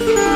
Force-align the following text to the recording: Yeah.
Yeah. 0.00 0.24